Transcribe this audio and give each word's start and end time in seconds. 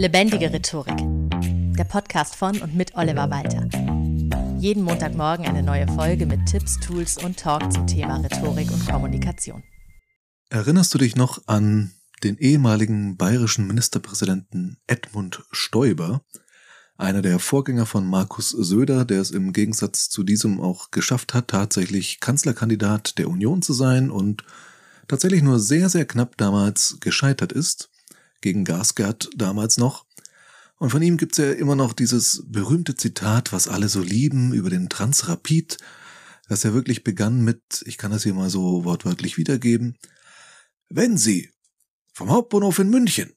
Lebendige 0.00 0.50
Rhetorik. 0.50 0.96
Der 1.76 1.84
Podcast 1.84 2.34
von 2.34 2.58
und 2.62 2.74
mit 2.74 2.94
Oliver 2.94 3.28
Walter. 3.28 3.68
Jeden 4.58 4.82
Montagmorgen 4.82 5.44
eine 5.44 5.62
neue 5.62 5.86
Folge 5.88 6.24
mit 6.24 6.46
Tipps, 6.46 6.80
Tools 6.80 7.22
und 7.22 7.38
Talk 7.38 7.70
zum 7.70 7.86
Thema 7.86 8.16
Rhetorik 8.16 8.70
und 8.72 8.88
Kommunikation. 8.88 9.62
Erinnerst 10.48 10.94
du 10.94 10.98
dich 10.98 11.16
noch 11.16 11.42
an 11.48 11.90
den 12.24 12.38
ehemaligen 12.38 13.18
bayerischen 13.18 13.66
Ministerpräsidenten 13.66 14.78
Edmund 14.86 15.42
Stoiber, 15.50 16.22
einer 16.96 17.20
der 17.20 17.38
Vorgänger 17.38 17.84
von 17.84 18.06
Markus 18.06 18.48
Söder, 18.48 19.04
der 19.04 19.20
es 19.20 19.30
im 19.30 19.52
Gegensatz 19.52 20.08
zu 20.08 20.22
diesem 20.22 20.62
auch 20.62 20.92
geschafft 20.92 21.34
hat, 21.34 21.48
tatsächlich 21.48 22.20
Kanzlerkandidat 22.20 23.18
der 23.18 23.28
Union 23.28 23.60
zu 23.60 23.74
sein 23.74 24.10
und 24.10 24.44
tatsächlich 25.08 25.42
nur 25.42 25.58
sehr, 25.58 25.90
sehr 25.90 26.06
knapp 26.06 26.38
damals 26.38 26.96
gescheitert 27.00 27.52
ist, 27.52 27.89
gegen 28.40 28.64
Gasgert 28.64 29.30
damals 29.36 29.76
noch. 29.76 30.06
Und 30.76 30.90
von 30.90 31.02
ihm 31.02 31.16
gibt's 31.16 31.38
ja 31.38 31.52
immer 31.52 31.76
noch 31.76 31.92
dieses 31.92 32.42
berühmte 32.46 32.94
Zitat, 32.94 33.52
was 33.52 33.68
alle 33.68 33.88
so 33.88 34.00
lieben, 34.00 34.54
über 34.54 34.70
den 34.70 34.88
Transrapid, 34.88 35.78
das 36.48 36.62
ja 36.62 36.72
wirklich 36.72 37.04
begann 37.04 37.42
mit, 37.42 37.84
ich 37.86 37.98
kann 37.98 38.10
das 38.10 38.22
hier 38.22 38.34
mal 38.34 38.50
so 38.50 38.84
wortwörtlich 38.84 39.36
wiedergeben, 39.36 39.96
wenn 40.88 41.16
Sie 41.16 41.50
vom 42.12 42.30
Hauptbahnhof 42.30 42.78
in 42.78 42.90
München 42.90 43.32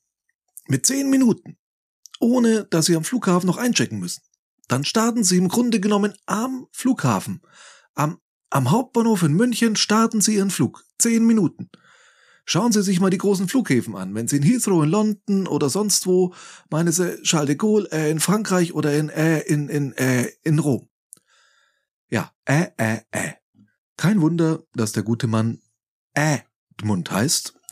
mit 0.67 0.85
zehn 0.85 1.09
Minuten, 1.09 1.57
ohne 2.19 2.63
dass 2.65 2.85
Sie 2.85 2.95
am 2.95 3.03
Flughafen 3.03 3.47
noch 3.47 3.57
einchecken 3.57 3.99
müssen, 3.99 4.23
dann 4.67 4.85
starten 4.85 5.23
Sie 5.23 5.37
im 5.37 5.49
Grunde 5.49 5.79
genommen 5.79 6.13
am 6.25 6.67
Flughafen, 6.71 7.41
am 7.93 8.19
am 8.53 8.69
Hauptbahnhof 8.69 9.23
in 9.23 9.33
München 9.33 9.75
starten 9.75 10.21
Sie 10.21 10.35
Ihren 10.35 10.51
Flug. 10.51 10.85
Zehn 10.99 11.25
Minuten. 11.25 11.71
Schauen 12.45 12.73
Sie 12.73 12.83
sich 12.83 12.99
mal 12.99 13.09
die 13.09 13.17
großen 13.17 13.47
Flughäfen 13.47 13.95
an. 13.95 14.13
Wenn 14.15 14.27
Sie 14.27 14.37
in 14.37 14.43
Heathrow 14.43 14.83
in 14.83 14.89
London 14.89 15.47
oder 15.47 15.69
sonst 15.69 16.05
wo, 16.07 16.33
meine 16.69 16.91
Sie 16.91 17.21
Charles 17.23 17.47
de 17.47 17.55
Gaulle 17.55 17.89
äh, 17.91 18.11
in 18.11 18.19
Frankreich 18.19 18.73
oder 18.73 18.97
in, 18.97 19.09
äh, 19.09 19.39
in, 19.41 19.69
in, 19.69 19.93
äh, 19.93 20.29
in 20.43 20.59
Rom. 20.59 20.89
Ja, 22.09 22.31
äh, 22.45 22.67
äh, 22.77 22.99
äh. 23.11 23.33
Kein 23.95 24.21
Wunder, 24.21 24.63
dass 24.73 24.91
der 24.91 25.03
gute 25.03 25.27
Mann 25.27 25.61
Edmund 26.13 27.11
heißt. 27.11 27.53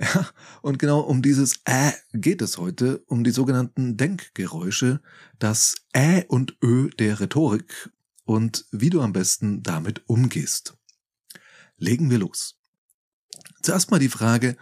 Ja, 0.00 0.28
und 0.62 0.78
genau 0.78 1.00
um 1.00 1.22
dieses 1.22 1.66
Ä 1.66 1.92
geht 2.12 2.40
es 2.40 2.58
heute, 2.58 3.02
um 3.08 3.24
die 3.24 3.32
sogenannten 3.32 3.96
Denkgeräusche, 3.96 5.00
das 5.40 5.74
Ä 5.92 6.24
und 6.28 6.56
Ö 6.62 6.88
der 6.90 7.18
Rhetorik 7.18 7.90
und 8.24 8.66
wie 8.70 8.90
du 8.90 9.00
am 9.00 9.12
besten 9.12 9.64
damit 9.64 10.02
umgehst. 10.06 10.78
Legen 11.78 12.10
wir 12.10 12.18
los. 12.18 12.57
Zuerst 13.62 13.90
mal 13.90 13.98
die 13.98 14.08
Frage, 14.08 14.56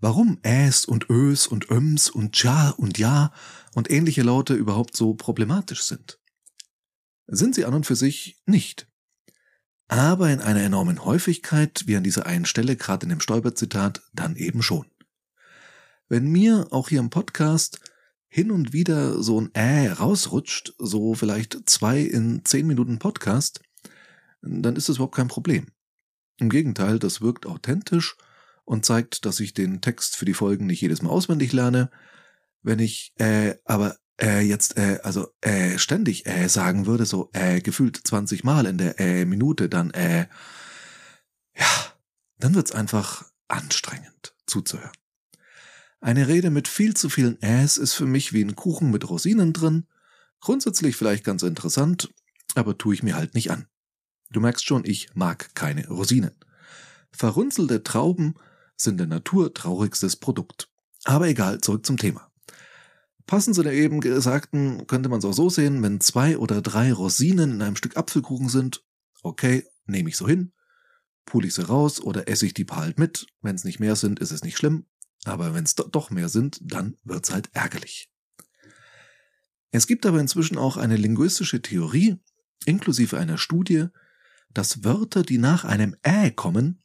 warum 0.00 0.38
Äs 0.42 0.84
und 0.84 1.10
Ös 1.10 1.46
und 1.46 1.70
Öms 1.70 2.10
und 2.10 2.32
Tja 2.32 2.70
und 2.70 2.98
Ja 2.98 3.32
und 3.74 3.90
ähnliche 3.90 4.22
Laute 4.22 4.54
überhaupt 4.54 4.96
so 4.96 5.14
problematisch 5.14 5.82
sind. 5.82 6.18
Sind 7.26 7.54
sie 7.54 7.64
an 7.64 7.74
und 7.74 7.86
für 7.86 7.96
sich 7.96 8.40
nicht. 8.46 8.88
Aber 9.88 10.30
in 10.30 10.40
einer 10.40 10.62
enormen 10.62 11.04
Häufigkeit, 11.04 11.84
wie 11.86 11.96
an 11.96 12.04
dieser 12.04 12.26
einen 12.26 12.44
Stelle 12.44 12.76
gerade 12.76 13.04
in 13.04 13.10
dem 13.10 13.20
Stolper-Zitat, 13.20 14.02
dann 14.12 14.36
eben 14.36 14.62
schon. 14.62 14.86
Wenn 16.08 16.30
mir 16.30 16.68
auch 16.70 16.88
hier 16.88 17.00
im 17.00 17.10
Podcast 17.10 17.80
hin 18.28 18.50
und 18.50 18.72
wieder 18.72 19.22
so 19.22 19.40
ein 19.40 19.54
Äh 19.54 19.88
rausrutscht, 19.88 20.74
so 20.78 21.14
vielleicht 21.14 21.68
zwei 21.68 22.00
in 22.00 22.44
zehn 22.44 22.66
Minuten 22.66 22.98
Podcast, 22.98 23.60
dann 24.42 24.76
ist 24.76 24.88
das 24.88 24.96
überhaupt 24.96 25.16
kein 25.16 25.28
Problem. 25.28 25.66
Im 26.36 26.50
Gegenteil, 26.50 26.98
das 26.98 27.20
wirkt 27.20 27.46
authentisch 27.46 28.16
und 28.68 28.84
zeigt, 28.84 29.24
dass 29.24 29.40
ich 29.40 29.54
den 29.54 29.80
Text 29.80 30.16
für 30.16 30.26
die 30.26 30.34
Folgen 30.34 30.66
nicht 30.66 30.82
jedes 30.82 31.00
Mal 31.00 31.08
auswendig 31.08 31.54
lerne. 31.54 31.90
Wenn 32.60 32.80
ich 32.80 33.14
äh, 33.18 33.54
aber 33.64 33.96
äh, 34.20 34.40
jetzt 34.40 34.76
äh, 34.76 35.00
also 35.02 35.28
äh, 35.40 35.78
ständig 35.78 36.26
äh 36.26 36.48
sagen 36.48 36.84
würde, 36.84 37.06
so 37.06 37.30
äh, 37.32 37.60
gefühlt 37.60 37.96
20 37.96 38.44
Mal 38.44 38.66
in 38.66 38.76
der 38.76 39.00
äh, 39.00 39.24
Minute, 39.24 39.70
dann 39.70 39.90
äh, 39.92 40.26
ja, 41.56 41.66
dann 42.38 42.54
wird's 42.54 42.72
einfach 42.72 43.24
anstrengend 43.48 44.34
zuzuhören. 44.46 44.92
Eine 46.00 46.28
Rede 46.28 46.50
mit 46.50 46.68
viel 46.68 46.94
zu 46.94 47.08
vielen 47.08 47.40
Äs 47.40 47.78
ist 47.78 47.94
für 47.94 48.06
mich 48.06 48.34
wie 48.34 48.44
ein 48.44 48.54
Kuchen 48.54 48.90
mit 48.90 49.08
Rosinen 49.08 49.54
drin. 49.54 49.86
Grundsätzlich 50.40 50.94
vielleicht 50.94 51.24
ganz 51.24 51.42
interessant, 51.42 52.12
aber 52.54 52.76
tue 52.76 52.92
ich 52.92 53.02
mir 53.02 53.16
halt 53.16 53.34
nicht 53.34 53.50
an. 53.50 53.66
Du 54.30 54.40
merkst 54.40 54.66
schon, 54.66 54.84
ich 54.84 55.14
mag 55.14 55.54
keine 55.54 55.88
Rosinen. 55.88 56.34
Verrunzelte 57.10 57.82
Trauben 57.82 58.34
sind 58.80 58.98
der 58.98 59.06
Natur 59.06 59.52
traurigstes 59.52 60.16
Produkt. 60.16 60.70
Aber 61.04 61.28
egal, 61.28 61.60
zurück 61.60 61.84
zum 61.84 61.96
Thema. 61.96 62.30
Passend 63.26 63.56
zu 63.56 63.62
der 63.62 63.74
eben 63.74 64.00
Gesagten 64.00 64.86
könnte 64.86 65.10
man 65.10 65.18
es 65.18 65.24
auch 65.24 65.34
so 65.34 65.50
sehen, 65.50 65.82
wenn 65.82 66.00
zwei 66.00 66.38
oder 66.38 66.62
drei 66.62 66.92
Rosinen 66.92 67.52
in 67.52 67.62
einem 67.62 67.76
Stück 67.76 67.96
Apfelkuchen 67.96 68.48
sind, 68.48 68.84
okay, 69.22 69.66
nehme 69.84 70.08
ich 70.08 70.16
so 70.16 70.26
hin, 70.26 70.52
pule 71.26 71.46
ich 71.46 71.54
sie 71.54 71.66
raus 71.66 72.00
oder 72.00 72.28
esse 72.28 72.46
ich 72.46 72.54
die 72.54 72.64
paar 72.64 72.78
halt 72.80 72.98
mit. 72.98 73.26
Wenn 73.42 73.54
es 73.54 73.64
nicht 73.64 73.80
mehr 73.80 73.96
sind, 73.96 74.18
ist 74.20 74.30
es 74.30 74.42
nicht 74.42 74.56
schlimm. 74.56 74.86
Aber 75.24 75.52
wenn 75.52 75.64
es 75.64 75.74
doch 75.74 76.10
mehr 76.10 76.28
sind, 76.28 76.58
dann 76.62 76.96
wird's 77.04 77.30
halt 77.30 77.50
ärgerlich. 77.52 78.10
Es 79.70 79.86
gibt 79.86 80.06
aber 80.06 80.20
inzwischen 80.20 80.56
auch 80.56 80.76
eine 80.76 80.96
linguistische 80.96 81.60
Theorie, 81.60 82.16
inklusive 82.64 83.18
einer 83.18 83.36
Studie, 83.36 83.86
dass 84.54 84.84
Wörter, 84.84 85.22
die 85.22 85.38
nach 85.38 85.64
einem 85.64 85.94
Ä 86.02 86.30
kommen, 86.30 86.82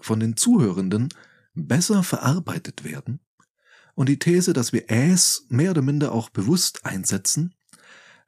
von 0.00 0.20
den 0.20 0.36
Zuhörenden 0.36 1.08
besser 1.54 2.02
verarbeitet 2.02 2.84
werden 2.84 3.20
und 3.94 4.08
die 4.08 4.18
These, 4.18 4.52
dass 4.52 4.72
wir 4.72 4.90
Äs 4.90 5.46
mehr 5.48 5.70
oder 5.70 5.82
minder 5.82 6.12
auch 6.12 6.30
bewusst 6.30 6.84
einsetzen, 6.84 7.54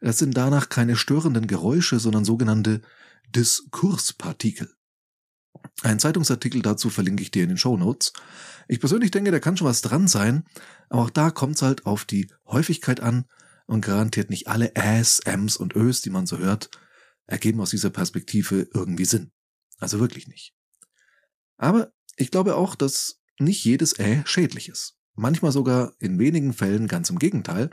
das 0.00 0.18
sind 0.18 0.36
danach 0.36 0.68
keine 0.68 0.96
störenden 0.96 1.46
Geräusche, 1.46 1.98
sondern 1.98 2.24
sogenannte 2.24 2.82
Diskurspartikel. 3.34 4.72
Ein 5.82 5.98
Zeitungsartikel 5.98 6.62
dazu 6.62 6.90
verlinke 6.90 7.22
ich 7.22 7.30
dir 7.30 7.42
in 7.42 7.48
den 7.48 7.58
Show 7.58 7.76
Notes. 7.76 8.12
Ich 8.68 8.78
persönlich 8.78 9.10
denke, 9.10 9.30
da 9.30 9.40
kann 9.40 9.56
schon 9.56 9.66
was 9.66 9.82
dran 9.82 10.06
sein, 10.06 10.44
aber 10.88 11.02
auch 11.02 11.10
da 11.10 11.30
kommt 11.30 11.56
es 11.56 11.62
halt 11.62 11.86
auf 11.86 12.04
die 12.04 12.30
Häufigkeit 12.46 13.00
an 13.00 13.24
und 13.66 13.84
garantiert 13.84 14.30
nicht 14.30 14.48
alle 14.48 14.74
Äs, 14.74 15.20
Ms 15.20 15.56
und 15.56 15.74
Ös, 15.74 16.02
die 16.02 16.10
man 16.10 16.26
so 16.26 16.38
hört, 16.38 16.70
ergeben 17.26 17.60
aus 17.60 17.70
dieser 17.70 17.90
Perspektive 17.90 18.68
irgendwie 18.72 19.04
Sinn. 19.04 19.32
Also 19.78 19.98
wirklich 19.98 20.28
nicht. 20.28 20.55
Aber 21.56 21.92
ich 22.16 22.30
glaube 22.30 22.56
auch, 22.56 22.74
dass 22.74 23.20
nicht 23.38 23.64
jedes 23.64 23.98
Ä 23.98 24.22
schädlich 24.26 24.68
ist. 24.68 24.96
Manchmal 25.14 25.52
sogar 25.52 25.94
in 25.98 26.18
wenigen 26.18 26.52
Fällen 26.52 26.88
ganz 26.88 27.10
im 27.10 27.18
Gegenteil. 27.18 27.70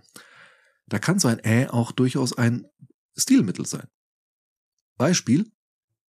Da 0.87 0.99
kann 0.99 1.19
so 1.19 1.27
ein 1.27 1.39
Ä 1.43 1.67
auch 1.69 1.91
durchaus 1.91 2.37
ein 2.37 2.67
Stilmittel 3.15 3.65
sein. 3.65 3.87
Beispiel, 4.97 5.51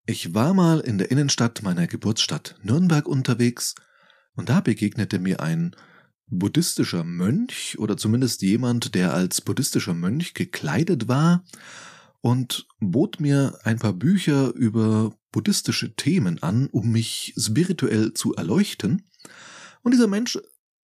ich 0.07 0.34
war 0.34 0.55
mal 0.55 0.81
in 0.81 0.99
der 0.99 1.11
Innenstadt 1.11 1.63
meiner 1.63 1.87
Geburtsstadt 1.87 2.57
Nürnberg 2.63 3.07
unterwegs 3.07 3.75
und 4.34 4.49
da 4.49 4.61
begegnete 4.61 5.19
mir 5.19 5.41
ein 5.41 5.75
buddhistischer 6.27 7.05
Mönch 7.05 7.79
oder 7.79 7.97
zumindest 7.97 8.43
jemand, 8.43 8.95
der 8.95 9.15
als 9.15 9.41
buddhistischer 9.41 9.95
Mönch 9.95 10.34
gekleidet 10.34 11.09
war 11.09 11.45
und 12.21 12.67
bot 12.81 13.21
mir 13.21 13.59
ein 13.65 13.79
paar 13.79 13.93
Bücher 13.93 14.53
über 14.55 15.17
buddhistische 15.34 15.97
Themen 15.97 16.41
an, 16.45 16.69
um 16.69 16.93
mich 16.93 17.34
spirituell 17.37 18.15
zu 18.15 18.37
erleuchten. 18.37 19.11
Und 19.83 19.91
dieser 19.91 20.06
Mensch, 20.06 20.39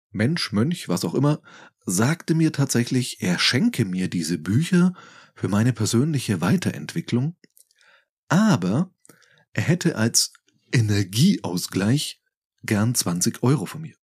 Mensch, 0.09 0.51
Mönch, 0.51 0.89
was 0.89 1.05
auch 1.05 1.13
immer, 1.13 1.39
sagte 1.85 2.33
mir 2.33 2.51
tatsächlich, 2.51 3.21
er 3.21 3.37
schenke 3.37 3.85
mir 3.85 4.09
diese 4.09 4.39
Bücher 4.39 4.95
für 5.35 5.49
meine 5.49 5.71
persönliche 5.71 6.41
Weiterentwicklung, 6.41 7.37
aber 8.27 8.91
er 9.53 9.63
hätte 9.63 9.95
als 9.95 10.33
Energieausgleich 10.71 12.23
gern 12.63 12.95
20 12.95 13.43
Euro 13.43 13.67
von 13.67 13.81
mir. 13.81 13.95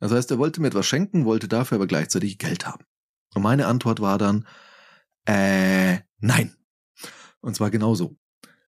Das 0.00 0.10
heißt, 0.10 0.30
er 0.30 0.38
wollte 0.38 0.62
mir 0.62 0.68
etwas 0.68 0.86
schenken, 0.86 1.26
wollte 1.26 1.48
dafür 1.48 1.76
aber 1.76 1.86
gleichzeitig 1.86 2.38
Geld 2.38 2.66
haben. 2.66 2.86
Und 3.34 3.42
meine 3.42 3.66
Antwort 3.66 4.00
war 4.00 4.16
dann, 4.16 4.48
äh, 5.26 5.98
nein. 6.18 6.56
Und 7.40 7.56
zwar 7.56 7.70
genauso. 7.70 8.16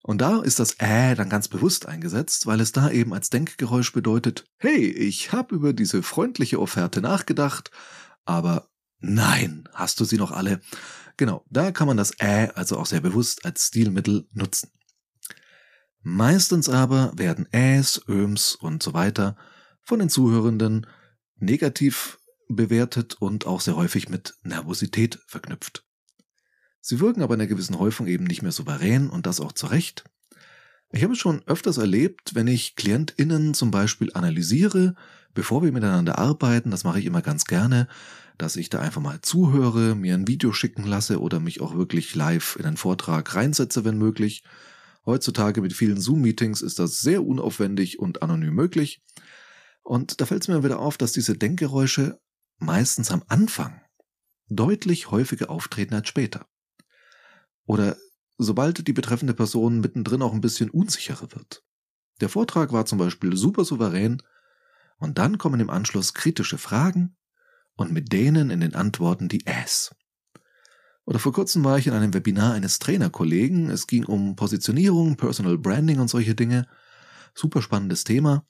Und 0.07 0.19
da 0.19 0.41
ist 0.41 0.61
das 0.61 0.77
äh 0.79 1.17
dann 1.17 1.29
ganz 1.29 1.49
bewusst 1.49 1.87
eingesetzt, 1.87 2.47
weil 2.47 2.61
es 2.61 2.71
da 2.71 2.91
eben 2.91 3.13
als 3.13 3.29
Denkgeräusch 3.29 3.93
bedeutet, 3.93 4.45
hey, 4.57 4.89
ich 4.89 5.33
habe 5.33 5.53
über 5.53 5.73
diese 5.73 6.01
freundliche 6.05 6.61
Offerte 6.61 7.01
nachgedacht, 7.01 7.73
aber 8.25 8.69
nein, 9.01 9.69
hast 9.75 9.99
du 9.99 10.05
sie 10.05 10.17
noch 10.17 10.31
alle? 10.31 10.61
Genau, 11.17 11.45
da 11.51 11.73
kann 11.73 11.89
man 11.89 11.97
das 11.97 12.13
äh 12.21 12.51
also 12.55 12.79
auch 12.79 12.87
sehr 12.87 13.01
bewusst 13.01 13.45
als 13.45 13.67
Stilmittel 13.67 14.29
nutzen. 14.33 14.71
Meistens 16.03 16.69
aber 16.69 17.13
werden 17.17 17.49
Äs, 17.51 18.01
Öms 18.09 18.55
und 18.55 18.85
so 18.85 18.95
weiter 18.95 19.37
von 19.83 19.99
den 19.99 20.09
Zuhörenden 20.09 20.87
negativ 21.35 22.21
bewertet 22.49 23.17
und 23.19 23.47
auch 23.49 23.61
sehr 23.61 23.75
häufig 23.75 24.09
mit 24.09 24.35
Nervosität 24.45 25.19
verknüpft. 25.27 25.86
Sie 26.89 27.01
wirken 27.01 27.21
aber 27.23 27.35
in 27.35 27.41
einer 27.41 27.49
gewissen 27.49 27.81
Häufung 27.81 28.07
eben 28.07 28.23
nicht 28.23 28.43
mehr 28.43 28.53
souverän 28.53 29.11
und 29.11 29.27
das 29.27 29.41
auch 29.41 29.51
zu 29.51 29.67
Recht. 29.67 30.05
Ich 30.93 31.03
habe 31.03 31.15
es 31.15 31.19
schon 31.19 31.43
öfters 31.47 31.79
erlebt, 31.79 32.37
wenn 32.37 32.47
ich 32.47 32.77
KlientInnen 32.77 33.55
zum 33.55 33.73
Beispiel 33.73 34.13
analysiere, 34.15 34.95
bevor 35.35 35.65
wir 35.65 35.73
miteinander 35.73 36.17
arbeiten, 36.17 36.71
das 36.71 36.85
mache 36.85 37.01
ich 37.01 37.07
immer 37.07 37.23
ganz 37.23 37.45
gerne, 37.45 37.89
dass 38.39 38.55
ich 38.55 38.71
da 38.71 38.79
einfach 38.79 39.01
mal 39.01 39.21
zuhöre, 39.21 39.97
mir 39.97 40.15
ein 40.15 40.29
Video 40.29 40.53
schicken 40.53 40.85
lasse 40.85 41.21
oder 41.21 41.41
mich 41.41 41.61
auch 41.61 41.75
wirklich 41.75 42.15
live 42.15 42.55
in 42.57 42.67
einen 42.67 42.77
Vortrag 42.77 43.35
reinsetze, 43.35 43.85
wenn 43.85 43.99
möglich. 43.99 44.45
Heutzutage 45.05 45.63
mit 45.63 45.73
vielen 45.73 46.01
Zoom-Meetings 46.01 46.63
ist 46.63 46.79
das 46.79 47.01
sehr 47.01 47.27
unaufwendig 47.27 47.99
und 47.99 48.23
anonym 48.23 48.55
möglich. 48.55 49.03
Und 49.83 50.21
da 50.21 50.27
fällt 50.27 50.43
es 50.43 50.49
mir 50.49 50.63
wieder 50.63 50.79
auf, 50.79 50.99
dass 50.99 51.11
diese 51.11 51.37
Denkgeräusche 51.37 52.21
meistens 52.59 53.11
am 53.11 53.25
Anfang 53.27 53.81
deutlich 54.49 55.11
häufiger 55.11 55.51
auftreten 55.51 55.95
als 55.95 56.07
später. 56.07 56.47
Oder 57.67 57.97
sobald 58.39 58.87
die 58.87 58.93
betreffende 58.93 59.35
Person 59.35 59.81
mittendrin 59.81 60.23
auch 60.23 60.33
ein 60.33 60.41
bisschen 60.41 60.71
unsicherer 60.71 61.33
wird. 61.33 61.63
Der 62.21 62.29
Vortrag 62.29 62.73
war 62.73 62.87
zum 62.87 62.99
Beispiel 62.99 63.37
super 63.37 63.65
souverän 63.65 64.23
und 64.99 65.19
dann 65.19 65.39
kommen 65.39 65.61
im 65.61 65.71
Anschluss 65.71 66.15
kritische 66.15 66.59
Fragen 66.59 67.17
und 67.77 67.93
mit 67.93 68.13
denen 68.13 68.51
in 68.51 68.61
den 68.61 68.75
Antworten 68.75 69.29
die 69.29 69.47
Äs. 69.47 69.95
Oder 71.05 71.19
vor 71.19 71.33
kurzem 71.33 71.63
war 71.63 71.79
ich 71.79 71.87
in 71.87 71.93
einem 71.93 72.15
Webinar 72.15 72.55
eines 72.55 72.81
Trainerkollegen. 72.81 73.71
Es 73.71 73.87
ging 73.87 74.05
um 74.05 74.35
Positionierung, 74.35 75.17
Personal 75.17 75.57
Branding 75.57 76.01
und 76.01 76.09
solche 76.09 76.35
Dinge. 76.35 76.67
Super 77.33 77.63
spannendes 77.63 78.03
Thema. 78.03 78.45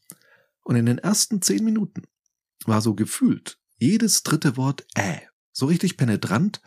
Und 0.63 0.77
in 0.77 0.87
den 0.87 0.99
ersten 0.99 1.43
zehn 1.43 1.65
Minuten 1.65 2.03
war 2.65 2.81
so 2.81 2.95
gefühlt 2.95 3.59
jedes 3.77 4.23
dritte 4.23 4.57
Wort 4.57 4.87
äh. 4.95 5.19
So 5.53 5.67
richtig 5.67 5.97
penetrant. 5.97 6.63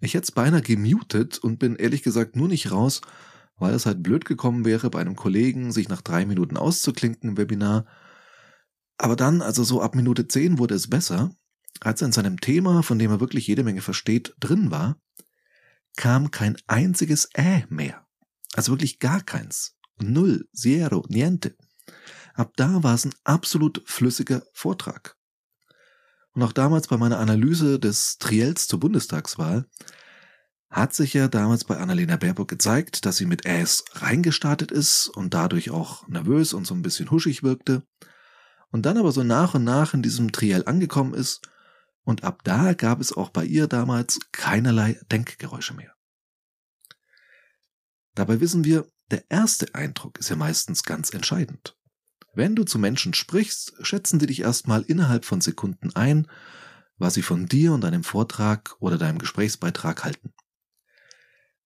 Ich 0.00 0.14
hätte 0.14 0.24
es 0.24 0.32
beinahe 0.32 0.62
gemutet 0.62 1.38
und 1.38 1.58
bin 1.58 1.76
ehrlich 1.76 2.02
gesagt 2.02 2.36
nur 2.36 2.48
nicht 2.48 2.70
raus, 2.70 3.00
weil 3.56 3.74
es 3.74 3.86
halt 3.86 4.02
blöd 4.02 4.24
gekommen 4.24 4.64
wäre, 4.64 4.90
bei 4.90 5.00
einem 5.00 5.16
Kollegen 5.16 5.72
sich 5.72 5.88
nach 5.88 6.00
drei 6.00 6.24
Minuten 6.24 6.56
auszuklinken 6.56 7.30
im 7.30 7.36
Webinar. 7.36 7.86
Aber 8.96 9.16
dann, 9.16 9.42
also 9.42 9.64
so 9.64 9.82
ab 9.82 9.94
Minute 9.94 10.28
zehn 10.28 10.58
wurde 10.58 10.74
es 10.74 10.88
besser 10.88 11.30
als 11.80 12.02
er 12.02 12.06
in 12.06 12.12
seinem 12.12 12.40
Thema, 12.40 12.82
von 12.82 12.98
dem 12.98 13.10
er 13.10 13.20
wirklich 13.20 13.46
jede 13.46 13.64
Menge 13.64 13.80
versteht, 13.80 14.34
drin 14.38 14.70
war, 14.70 15.00
kam 15.96 16.30
kein 16.30 16.56
einziges 16.66 17.28
Äh 17.34 17.62
mehr. 17.68 18.06
Also 18.54 18.72
wirklich 18.72 18.98
gar 18.98 19.22
keins. 19.22 19.76
Null, 20.00 20.48
zero, 20.52 21.04
niente. 21.08 21.56
Ab 22.34 22.52
da 22.56 22.82
war 22.82 22.94
es 22.94 23.04
ein 23.04 23.14
absolut 23.24 23.82
flüssiger 23.86 24.42
Vortrag. 24.52 25.16
Und 26.32 26.42
auch 26.42 26.52
damals 26.52 26.88
bei 26.88 26.96
meiner 26.96 27.18
Analyse 27.18 27.78
des 27.80 28.18
Triels 28.18 28.68
zur 28.68 28.80
Bundestagswahl 28.80 29.66
hat 30.70 30.94
sich 30.94 31.14
ja 31.14 31.26
damals 31.26 31.64
bei 31.64 31.76
Annalena 31.76 32.16
Baerbock 32.16 32.48
gezeigt, 32.48 33.04
dass 33.04 33.16
sie 33.16 33.26
mit 33.26 33.44
Äs 33.44 33.84
reingestartet 33.94 34.70
ist 34.70 35.08
und 35.08 35.34
dadurch 35.34 35.70
auch 35.70 36.06
nervös 36.06 36.52
und 36.52 36.66
so 36.66 36.74
ein 36.74 36.82
bisschen 36.82 37.10
huschig 37.10 37.42
wirkte 37.42 37.82
und 38.70 38.86
dann 38.86 38.96
aber 38.96 39.10
so 39.10 39.24
nach 39.24 39.54
und 39.54 39.64
nach 39.64 39.94
in 39.94 40.02
diesem 40.02 40.30
Triell 40.30 40.64
angekommen 40.66 41.14
ist 41.14 41.40
und 42.02 42.22
ab 42.22 42.42
da 42.44 42.74
gab 42.74 43.00
es 43.00 43.12
auch 43.12 43.30
bei 43.30 43.44
ihr 43.44 43.66
damals 43.66 44.20
keinerlei 44.30 45.00
Denkgeräusche 45.10 45.74
mehr. 45.74 45.94
Dabei 48.14 48.40
wissen 48.40 48.64
wir, 48.64 48.86
der 49.10 49.24
erste 49.28 49.74
Eindruck 49.74 50.18
ist 50.18 50.30
ja 50.30 50.36
meistens 50.36 50.84
ganz 50.84 51.12
entscheidend. 51.12 51.76
Wenn 52.32 52.54
du 52.54 52.64
zu 52.64 52.78
Menschen 52.78 53.14
sprichst, 53.14 53.74
schätzen 53.80 54.20
sie 54.20 54.26
dich 54.26 54.40
erstmal 54.40 54.82
innerhalb 54.82 55.24
von 55.24 55.40
Sekunden 55.40 55.94
ein, 55.96 56.28
was 56.96 57.14
sie 57.14 57.22
von 57.22 57.46
dir 57.46 57.72
und 57.72 57.80
deinem 57.82 58.04
Vortrag 58.04 58.76
oder 58.78 58.98
deinem 58.98 59.18
Gesprächsbeitrag 59.18 60.04
halten. 60.04 60.32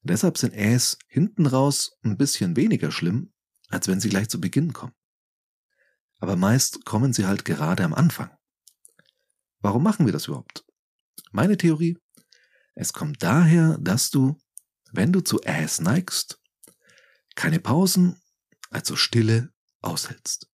Deshalb 0.02 0.38
sind 0.38 0.54
Äs 0.54 0.98
hinten 1.08 1.46
raus 1.46 1.98
ein 2.02 2.16
bisschen 2.16 2.56
weniger 2.56 2.90
schlimm, 2.90 3.32
als 3.68 3.88
wenn 3.88 4.00
sie 4.00 4.08
gleich 4.08 4.28
zu 4.28 4.40
Beginn 4.40 4.72
kommen. 4.72 4.94
Aber 6.18 6.36
meist 6.36 6.84
kommen 6.84 7.12
sie 7.12 7.26
halt 7.26 7.44
gerade 7.44 7.84
am 7.84 7.94
Anfang. 7.94 8.30
Warum 9.60 9.82
machen 9.82 10.06
wir 10.06 10.12
das 10.12 10.26
überhaupt? 10.26 10.64
Meine 11.32 11.56
Theorie, 11.56 11.98
es 12.74 12.92
kommt 12.92 13.22
daher, 13.22 13.78
dass 13.78 14.10
du, 14.10 14.38
wenn 14.92 15.12
du 15.12 15.20
zu 15.20 15.42
Ass 15.44 15.80
neigst, 15.80 16.40
keine 17.34 17.60
Pausen, 17.60 18.20
also 18.70 18.96
Stille, 18.96 19.52
aushältst. 19.80 20.50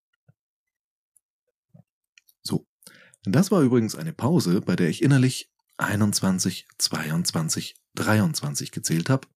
So, 2.43 2.67
das 3.25 3.51
war 3.51 3.63
übrigens 3.63 3.95
eine 3.95 4.13
Pause, 4.13 4.61
bei 4.61 4.77
der 4.77 4.89
ich 4.89 5.03
innerlich 5.03 5.51
21, 5.77 6.67
22, 6.79 7.77
23 7.95 8.71
gezählt 8.71 9.11
habe. 9.11 9.27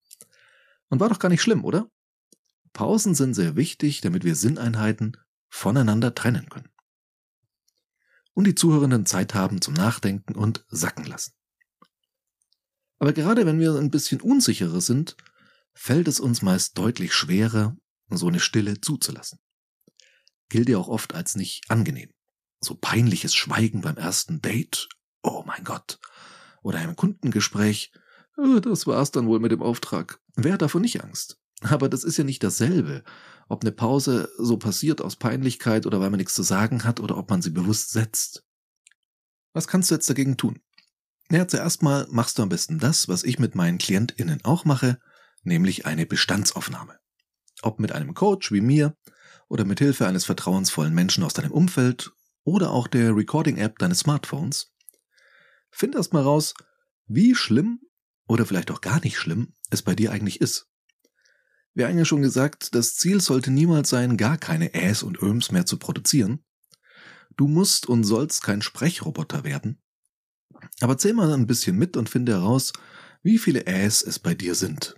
Und 0.88 1.00
war 1.00 1.08
doch 1.08 1.18
gar 1.18 1.28
nicht 1.28 1.42
schlimm, 1.42 1.64
oder? 1.64 1.90
Pausen 2.72 3.14
sind 3.14 3.34
sehr 3.34 3.56
wichtig, 3.56 4.00
damit 4.00 4.24
wir 4.24 4.34
Sinneinheiten 4.34 5.16
voneinander 5.48 6.14
trennen 6.14 6.48
können 6.48 6.68
und 8.34 8.46
die 8.46 8.54
Zuhörenden 8.54 9.06
Zeit 9.06 9.34
haben 9.34 9.60
zum 9.60 9.74
Nachdenken 9.74 10.34
und 10.34 10.64
sacken 10.68 11.04
lassen. 11.04 11.32
Aber 12.98 13.12
gerade 13.12 13.46
wenn 13.46 13.60
wir 13.60 13.74
ein 13.76 13.90
bisschen 13.90 14.20
unsicherer 14.20 14.80
sind, 14.80 15.16
fällt 15.72 16.08
es 16.08 16.20
uns 16.20 16.42
meist 16.42 16.76
deutlich 16.76 17.14
schwerer, 17.14 17.76
so 18.10 18.28
eine 18.28 18.40
Stille 18.40 18.80
zuzulassen. 18.80 19.38
Gilt 20.48 20.68
ja 20.68 20.78
auch 20.78 20.88
oft 20.88 21.14
als 21.14 21.36
nicht 21.36 21.70
angenehm. 21.70 22.10
So 22.64 22.74
peinliches 22.74 23.34
Schweigen 23.34 23.82
beim 23.82 23.96
ersten 23.96 24.40
Date, 24.40 24.88
oh 25.22 25.44
mein 25.46 25.64
Gott, 25.64 25.98
oder 26.62 26.78
einem 26.78 26.96
Kundengespräch, 26.96 27.92
äh, 28.38 28.60
das 28.60 28.86
war's 28.86 29.10
dann 29.10 29.26
wohl 29.26 29.40
mit 29.40 29.52
dem 29.52 29.62
Auftrag. 29.62 30.20
Wer 30.34 30.54
hat 30.54 30.62
davon 30.62 30.82
nicht 30.82 31.02
Angst? 31.02 31.38
Aber 31.60 31.88
das 31.88 32.04
ist 32.04 32.16
ja 32.16 32.24
nicht 32.24 32.42
dasselbe, 32.42 33.04
ob 33.48 33.62
eine 33.62 33.72
Pause 33.72 34.30
so 34.38 34.56
passiert 34.56 35.00
aus 35.00 35.16
Peinlichkeit 35.16 35.86
oder 35.86 36.00
weil 36.00 36.10
man 36.10 36.18
nichts 36.18 36.34
zu 36.34 36.42
sagen 36.42 36.84
hat 36.84 37.00
oder 37.00 37.16
ob 37.16 37.30
man 37.30 37.42
sie 37.42 37.50
bewusst 37.50 37.90
setzt. 37.90 38.44
Was 39.52 39.68
kannst 39.68 39.90
du 39.90 39.94
jetzt 39.94 40.10
dagegen 40.10 40.36
tun? 40.36 40.60
Ja, 41.30 41.48
zuerst 41.48 41.82
mal 41.82 42.06
machst 42.10 42.38
du 42.38 42.42
am 42.42 42.48
besten 42.48 42.78
das, 42.78 43.08
was 43.08 43.24
ich 43.24 43.38
mit 43.38 43.54
meinen 43.54 43.78
KlientInnen 43.78 44.44
auch 44.44 44.64
mache, 44.64 44.98
nämlich 45.42 45.86
eine 45.86 46.06
Bestandsaufnahme. 46.06 46.98
Ob 47.62 47.80
mit 47.80 47.92
einem 47.92 48.14
Coach 48.14 48.52
wie 48.52 48.60
mir 48.60 48.96
oder 49.48 49.64
mit 49.64 49.78
Hilfe 49.78 50.06
eines 50.06 50.24
vertrauensvollen 50.24 50.94
Menschen 50.94 51.24
aus 51.24 51.34
deinem 51.34 51.52
Umfeld 51.52 52.12
oder 52.44 52.70
auch 52.70 52.86
der 52.86 53.16
Recording-App 53.16 53.78
deines 53.78 54.00
Smartphones. 54.00 54.72
Find 55.70 55.94
erst 55.94 56.12
mal 56.12 56.22
raus, 56.22 56.54
wie 57.06 57.34
schlimm 57.34 57.80
oder 58.26 58.46
vielleicht 58.46 58.70
auch 58.70 58.80
gar 58.80 59.00
nicht 59.00 59.18
schlimm 59.18 59.54
es 59.70 59.82
bei 59.82 59.94
dir 59.94 60.12
eigentlich 60.12 60.40
ist. 60.40 60.68
Wie 61.74 61.84
eigentlich 61.84 62.06
schon 62.06 62.22
gesagt, 62.22 62.74
das 62.74 62.94
Ziel 62.94 63.20
sollte 63.20 63.50
niemals 63.50 63.88
sein, 63.88 64.16
gar 64.16 64.38
keine 64.38 64.74
Äs 64.74 65.02
und 65.02 65.20
Öms 65.20 65.50
mehr 65.50 65.66
zu 65.66 65.78
produzieren. 65.78 66.44
Du 67.36 67.48
musst 67.48 67.86
und 67.86 68.04
sollst 68.04 68.44
kein 68.44 68.62
Sprechroboter 68.62 69.42
werden. 69.42 69.82
Aber 70.80 70.96
zähl 70.98 71.14
mal 71.14 71.32
ein 71.32 71.48
bisschen 71.48 71.76
mit 71.76 71.96
und 71.96 72.08
finde 72.08 72.32
heraus, 72.32 72.72
wie 73.22 73.38
viele 73.38 73.66
Äs 73.66 74.02
es 74.02 74.20
bei 74.20 74.34
dir 74.34 74.54
sind. 74.54 74.94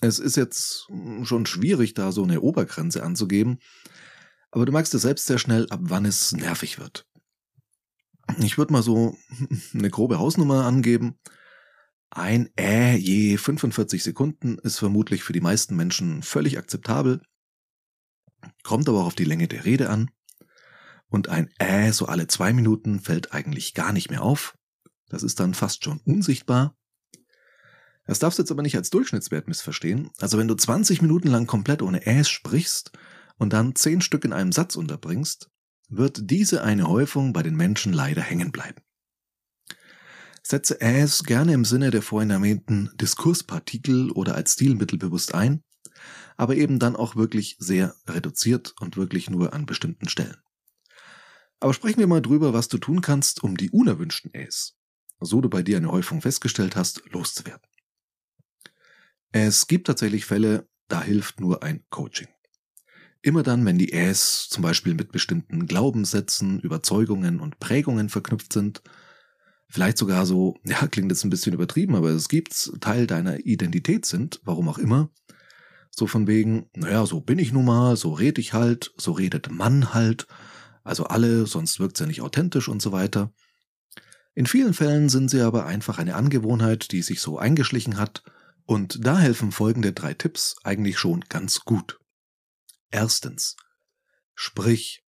Es 0.00 0.18
ist 0.18 0.36
jetzt 0.36 0.86
schon 1.22 1.46
schwierig, 1.46 1.94
da 1.94 2.10
so 2.10 2.22
eine 2.22 2.40
Obergrenze 2.40 3.02
anzugeben, 3.02 3.58
aber 4.54 4.66
du 4.66 4.72
merkst 4.72 4.94
es 4.94 5.02
selbst 5.02 5.26
sehr 5.26 5.38
schnell, 5.38 5.66
ab 5.70 5.80
wann 5.82 6.04
es 6.04 6.30
nervig 6.30 6.78
wird. 6.78 7.08
Ich 8.38 8.56
würde 8.56 8.72
mal 8.72 8.84
so 8.84 9.16
eine 9.74 9.90
grobe 9.90 10.20
Hausnummer 10.20 10.64
angeben. 10.64 11.18
Ein 12.10 12.48
Äh 12.56 12.94
je 12.94 13.36
45 13.36 14.04
Sekunden 14.04 14.58
ist 14.58 14.78
vermutlich 14.78 15.24
für 15.24 15.32
die 15.32 15.40
meisten 15.40 15.74
Menschen 15.74 16.22
völlig 16.22 16.56
akzeptabel, 16.56 17.20
kommt 18.62 18.88
aber 18.88 19.00
auch 19.00 19.06
auf 19.06 19.14
die 19.16 19.24
Länge 19.24 19.48
der 19.48 19.64
Rede 19.64 19.90
an. 19.90 20.12
Und 21.08 21.28
ein 21.28 21.50
Äh 21.58 21.90
so 21.90 22.06
alle 22.06 22.28
zwei 22.28 22.52
Minuten 22.52 23.00
fällt 23.00 23.32
eigentlich 23.32 23.74
gar 23.74 23.92
nicht 23.92 24.10
mehr 24.10 24.22
auf. 24.22 24.56
Das 25.08 25.24
ist 25.24 25.40
dann 25.40 25.54
fast 25.54 25.82
schon 25.82 25.98
unsichtbar. 26.04 26.76
Das 28.06 28.20
darfst 28.20 28.38
du 28.38 28.42
jetzt 28.42 28.52
aber 28.52 28.62
nicht 28.62 28.76
als 28.76 28.90
Durchschnittswert 28.90 29.48
missverstehen. 29.48 30.12
Also 30.20 30.38
wenn 30.38 30.46
du 30.46 30.54
20 30.54 31.02
Minuten 31.02 31.26
lang 31.26 31.48
komplett 31.48 31.82
ohne 31.82 32.06
Äs 32.06 32.28
sprichst 32.28 32.92
und 33.38 33.52
dann 33.52 33.74
10 33.74 34.00
Stück 34.00 34.24
in 34.24 34.32
einem 34.32 34.52
Satz 34.52 34.76
unterbringst, 34.76 35.50
wird 35.88 36.30
diese 36.30 36.62
eine 36.62 36.88
Häufung 36.88 37.32
bei 37.32 37.42
den 37.42 37.56
Menschen 37.56 37.92
leider 37.92 38.22
hängen 38.22 38.52
bleiben. 38.52 38.82
Setze 40.42 40.80
as 40.80 41.24
gerne 41.24 41.54
im 41.54 41.64
Sinne 41.64 41.90
der 41.90 42.02
vorhin 42.02 42.30
erwähnten 42.30 42.90
Diskurspartikel 43.00 44.10
oder 44.10 44.34
als 44.34 44.52
Stilmittel 44.52 44.98
bewusst 44.98 45.34
ein, 45.34 45.62
aber 46.36 46.56
eben 46.56 46.78
dann 46.78 46.96
auch 46.96 47.16
wirklich 47.16 47.56
sehr 47.58 47.94
reduziert 48.06 48.74
und 48.80 48.96
wirklich 48.96 49.30
nur 49.30 49.54
an 49.54 49.64
bestimmten 49.64 50.08
Stellen. 50.08 50.36
Aber 51.60 51.72
sprechen 51.72 52.00
wir 52.00 52.06
mal 52.06 52.20
drüber, 52.20 52.52
was 52.52 52.68
du 52.68 52.76
tun 52.76 53.00
kannst, 53.00 53.42
um 53.42 53.56
die 53.56 53.70
unerwünschten 53.70 54.32
As, 54.34 54.76
so 55.20 55.40
du 55.40 55.48
bei 55.48 55.62
dir 55.62 55.78
eine 55.78 55.90
Häufung 55.90 56.20
festgestellt 56.20 56.76
hast, 56.76 57.02
loszuwerden. 57.10 57.66
Es 59.32 59.66
gibt 59.66 59.86
tatsächlich 59.86 60.26
Fälle, 60.26 60.68
da 60.88 61.02
hilft 61.02 61.40
nur 61.40 61.62
ein 61.62 61.84
Coaching. 61.88 62.28
Immer 63.24 63.42
dann, 63.42 63.64
wenn 63.64 63.78
die 63.78 63.94
As 63.94 64.50
zum 64.50 64.62
Beispiel 64.62 64.92
mit 64.92 65.10
bestimmten 65.10 65.66
Glaubenssätzen, 65.66 66.60
Überzeugungen 66.60 67.40
und 67.40 67.58
Prägungen 67.58 68.10
verknüpft 68.10 68.52
sind, 68.52 68.82
vielleicht 69.66 69.96
sogar 69.96 70.26
so, 70.26 70.58
ja, 70.64 70.86
klingt 70.88 71.10
jetzt 71.10 71.24
ein 71.24 71.30
bisschen 71.30 71.54
übertrieben, 71.54 71.96
aber 71.96 72.10
es 72.10 72.28
gibt 72.28 72.72
Teil 72.82 73.06
deiner 73.06 73.38
Identität 73.46 74.04
sind, 74.04 74.42
warum 74.44 74.68
auch 74.68 74.76
immer, 74.76 75.08
So 75.90 76.06
von 76.06 76.26
wegen, 76.26 76.68
naja, 76.74 77.06
so 77.06 77.20
bin 77.22 77.38
ich 77.38 77.50
nun 77.50 77.64
mal, 77.64 77.96
so 77.96 78.12
red 78.12 78.38
ich 78.38 78.52
halt, 78.52 78.92
so 78.98 79.12
redet 79.12 79.50
man 79.50 79.94
halt, 79.94 80.26
also 80.82 81.04
alle, 81.04 81.46
sonst 81.46 81.80
wirkt's 81.80 82.00
ja 82.00 82.06
nicht 82.06 82.20
authentisch 82.20 82.68
und 82.68 82.82
so 82.82 82.92
weiter. 82.92 83.32
In 84.34 84.44
vielen 84.44 84.74
Fällen 84.74 85.08
sind 85.08 85.30
sie 85.30 85.40
aber 85.40 85.64
einfach 85.64 85.96
eine 85.98 86.14
Angewohnheit, 86.16 86.92
die 86.92 87.00
sich 87.00 87.22
so 87.22 87.38
eingeschlichen 87.38 87.96
hat, 87.96 88.22
und 88.66 89.06
da 89.06 89.18
helfen 89.18 89.50
folgende 89.50 89.94
drei 89.94 90.12
Tipps 90.12 90.56
eigentlich 90.62 90.98
schon 90.98 91.22
ganz 91.30 91.60
gut. 91.60 92.03
Erstens, 92.94 93.56
sprich 94.36 95.04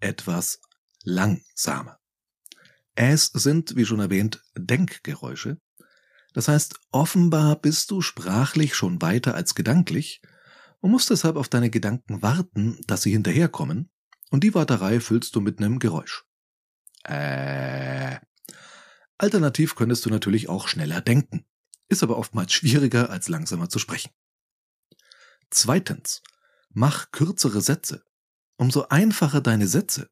etwas 0.00 0.58
langsamer. 1.02 2.00
Es 2.94 3.26
sind, 3.26 3.76
wie 3.76 3.84
schon 3.84 4.00
erwähnt, 4.00 4.42
Denkgeräusche. 4.56 5.60
Das 6.32 6.48
heißt, 6.48 6.80
offenbar 6.92 7.56
bist 7.56 7.90
du 7.90 8.00
sprachlich 8.00 8.74
schon 8.74 9.02
weiter 9.02 9.34
als 9.34 9.54
gedanklich 9.54 10.22
und 10.80 10.90
musst 10.92 11.10
deshalb 11.10 11.36
auf 11.36 11.50
deine 11.50 11.68
Gedanken 11.68 12.22
warten, 12.22 12.80
dass 12.86 13.02
sie 13.02 13.12
hinterherkommen, 13.12 13.90
und 14.30 14.42
die 14.42 14.54
Warterei 14.54 14.98
füllst 14.98 15.36
du 15.36 15.42
mit 15.42 15.58
einem 15.58 15.78
Geräusch. 15.78 16.24
Äh. 17.04 18.16
Alternativ 19.18 19.74
könntest 19.74 20.06
du 20.06 20.10
natürlich 20.10 20.48
auch 20.48 20.68
schneller 20.68 21.02
denken, 21.02 21.44
ist 21.90 22.02
aber 22.02 22.16
oftmals 22.16 22.54
schwieriger 22.54 23.10
als 23.10 23.28
langsamer 23.28 23.68
zu 23.68 23.78
sprechen. 23.78 24.10
Zweitens, 25.50 26.22
mach 26.76 27.10
kürzere 27.10 27.62
Sätze. 27.62 28.02
Umso 28.58 28.88
einfacher 28.88 29.40
deine 29.40 29.66
Sätze, 29.66 30.10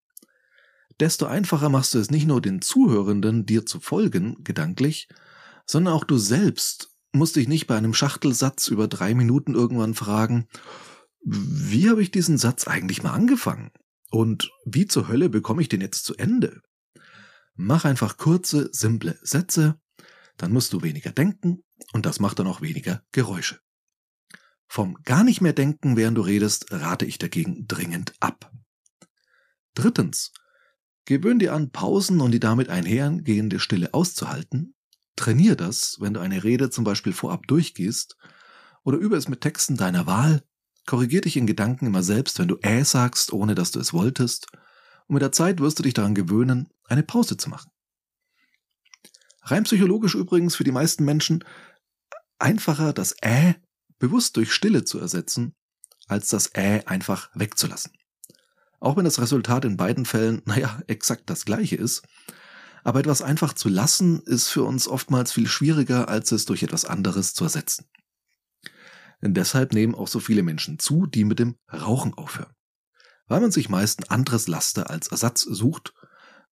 desto 0.98 1.26
einfacher 1.26 1.68
machst 1.68 1.92
du 1.92 1.98
es 1.98 2.10
nicht 2.10 2.26
nur 2.26 2.40
den 2.40 2.62
Zuhörenden, 2.62 3.44
dir 3.44 3.66
zu 3.66 3.80
folgen, 3.80 4.42
gedanklich, 4.44 5.08
sondern 5.66 5.92
auch 5.92 6.04
du 6.04 6.16
selbst 6.16 6.90
musst 7.12 7.36
dich 7.36 7.48
nicht 7.48 7.66
bei 7.66 7.76
einem 7.76 7.92
Schachtelsatz 7.92 8.68
über 8.68 8.88
drei 8.88 9.14
Minuten 9.14 9.54
irgendwann 9.54 9.94
fragen, 9.94 10.48
wie 11.22 11.90
habe 11.90 12.02
ich 12.02 12.10
diesen 12.10 12.38
Satz 12.38 12.66
eigentlich 12.66 13.02
mal 13.02 13.12
angefangen? 13.12 13.70
Und 14.10 14.50
wie 14.64 14.86
zur 14.86 15.08
Hölle 15.08 15.28
bekomme 15.28 15.60
ich 15.60 15.68
den 15.68 15.82
jetzt 15.82 16.04
zu 16.04 16.16
Ende? 16.16 16.62
Mach 17.54 17.84
einfach 17.84 18.16
kurze, 18.16 18.70
simple 18.72 19.18
Sätze, 19.22 19.78
dann 20.38 20.52
musst 20.52 20.72
du 20.72 20.82
weniger 20.82 21.12
denken 21.12 21.62
und 21.92 22.06
das 22.06 22.20
macht 22.20 22.38
dann 22.38 22.46
auch 22.46 22.62
weniger 22.62 23.02
Geräusche. 23.12 23.63
Vom 24.66 24.96
gar 25.04 25.24
nicht 25.24 25.40
mehr 25.40 25.52
denken, 25.52 25.96
während 25.96 26.18
du 26.18 26.22
redest, 26.22 26.72
rate 26.72 27.04
ich 27.04 27.18
dagegen 27.18 27.66
dringend 27.66 28.14
ab. 28.20 28.50
Drittens, 29.74 30.32
Gewöhn 31.06 31.38
dir 31.38 31.52
an, 31.52 31.70
Pausen 31.70 32.20
und 32.20 32.30
die 32.30 32.40
damit 32.40 32.70
einhergehende 32.70 33.60
Stille 33.60 33.92
auszuhalten. 33.92 34.74
Trainier 35.16 35.54
das, 35.54 35.98
wenn 36.00 36.14
du 36.14 36.20
eine 36.20 36.44
Rede 36.44 36.70
zum 36.70 36.84
Beispiel 36.84 37.12
vorab 37.12 37.46
durchgehst 37.46 38.16
oder 38.84 38.96
übe 38.96 39.16
es 39.16 39.28
mit 39.28 39.42
Texten 39.42 39.76
deiner 39.76 40.06
Wahl. 40.06 40.42
Korrigier 40.86 41.20
dich 41.20 41.36
in 41.36 41.46
Gedanken 41.46 41.86
immer 41.86 42.02
selbst, 42.02 42.38
wenn 42.38 42.48
du 42.48 42.58
äh 42.62 42.84
sagst, 42.84 43.32
ohne 43.32 43.54
dass 43.54 43.70
du 43.70 43.80
es 43.80 43.92
wolltest. 43.92 44.46
Und 45.06 45.14
mit 45.14 45.22
der 45.22 45.32
Zeit 45.32 45.60
wirst 45.60 45.78
du 45.78 45.82
dich 45.82 45.94
daran 45.94 46.14
gewöhnen, 46.14 46.68
eine 46.84 47.02
Pause 47.02 47.36
zu 47.36 47.50
machen. 47.50 47.70
Rein 49.42 49.64
psychologisch 49.64 50.14
übrigens 50.14 50.56
für 50.56 50.64
die 50.64 50.72
meisten 50.72 51.04
Menschen 51.04 51.44
einfacher, 52.38 52.94
das 52.94 53.12
äh 53.20 53.54
bewusst 53.98 54.36
durch 54.36 54.52
Stille 54.52 54.84
zu 54.84 54.98
ersetzen, 54.98 55.54
als 56.06 56.28
das 56.28 56.48
äh 56.54 56.84
einfach 56.86 57.30
wegzulassen. 57.34 57.92
Auch 58.80 58.96
wenn 58.96 59.04
das 59.04 59.20
Resultat 59.20 59.64
in 59.64 59.76
beiden 59.76 60.04
Fällen, 60.04 60.42
naja, 60.46 60.82
exakt 60.86 61.30
das 61.30 61.44
gleiche 61.44 61.76
ist. 61.76 62.02
Aber 62.82 63.00
etwas 63.00 63.22
einfach 63.22 63.54
zu 63.54 63.70
lassen, 63.70 64.20
ist 64.20 64.48
für 64.48 64.62
uns 64.62 64.88
oftmals 64.88 65.32
viel 65.32 65.46
schwieriger, 65.46 66.08
als 66.08 66.32
es 66.32 66.44
durch 66.44 66.62
etwas 66.62 66.84
anderes 66.84 67.32
zu 67.32 67.44
ersetzen. 67.44 67.86
Denn 69.22 69.32
deshalb 69.32 69.72
nehmen 69.72 69.94
auch 69.94 70.08
so 70.08 70.20
viele 70.20 70.42
Menschen 70.42 70.78
zu, 70.78 71.06
die 71.06 71.24
mit 71.24 71.38
dem 71.38 71.56
Rauchen 71.72 72.12
aufhören. 72.12 72.52
Weil 73.26 73.40
man 73.40 73.50
sich 73.50 73.70
meist 73.70 74.00
ein 74.00 74.10
anderes 74.10 74.48
Laster 74.48 74.90
als 74.90 75.08
Ersatz 75.08 75.40
sucht, 75.40 75.94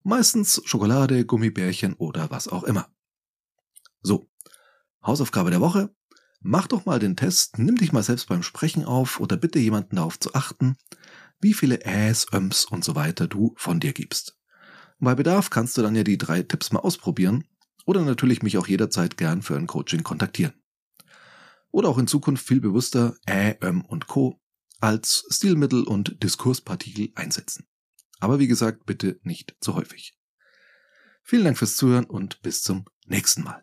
meistens 0.03 0.63
Schokolade, 0.65 1.27
Gummibärchen 1.27 1.93
oder 1.93 2.31
was 2.31 2.49
auch 2.49 2.63
immer. 2.63 2.89
So, 4.01 4.27
Hausaufgabe 5.05 5.51
der 5.51 5.61
Woche. 5.61 5.95
Mach 6.45 6.67
doch 6.67 6.87
mal 6.87 6.99
den 6.99 7.17
Test, 7.17 7.59
nimm 7.59 7.77
dich 7.77 7.93
mal 7.93 8.03
selbst 8.03 8.27
beim 8.29 8.43
Sprechen 8.43 8.85
auf 8.85 9.21
oder 9.21 9.37
bitte 9.37 9.61
jemanden 9.61 9.97
darauf 9.97 10.19
zu 10.19 10.35
achten, 10.35 10.77
wie 11.41 11.55
viele 11.55 11.85
Äs, 11.85 12.27
Öms 12.33 12.65
und 12.65 12.85
so 12.85 12.97
weiter 12.97 13.29
du 13.29 13.55
von 13.57 13.79
dir 13.79 13.93
gibst. 13.93 14.37
bei 14.99 15.15
Bedarf 15.15 15.51
kannst 15.51 15.77
du 15.77 15.83
dann 15.83 15.95
ja 15.95 16.03
die 16.03 16.19
drei 16.19 16.43
Tipps 16.43 16.73
mal 16.73 16.81
ausprobieren 16.81 17.45
oder 17.87 18.03
natürlich 18.03 18.43
mich 18.43 18.59
auch 18.59 18.67
jederzeit 18.67 19.17
gern 19.17 19.43
für 19.43 19.57
ein 19.57 19.69
Coaching 19.69 20.03
kontaktieren. 20.03 20.55
Oder 21.71 21.89
auch 21.89 21.99
in 21.99 22.09
Zukunft 22.09 22.47
viel 22.47 22.61
bewusster 22.61 23.17
Ä, 23.29 23.57
Öm 23.63 23.85
und 23.85 24.09
Co. 24.09 24.41
als 24.81 25.25
Stilmittel 25.31 25.85
und 25.85 26.23
Diskurspartikel 26.25 27.13
einsetzen. 27.15 27.67
Aber 28.19 28.41
wie 28.41 28.49
gesagt, 28.49 28.85
bitte 28.85 29.21
nicht 29.23 29.57
zu 29.61 29.75
häufig. 29.75 30.19
Vielen 31.23 31.45
Dank 31.45 31.59
fürs 31.59 31.77
Zuhören 31.77 32.05
und 32.05 32.43
bis 32.43 32.63
zum 32.63 32.85
nächsten 33.07 33.45
Mal. 33.45 33.63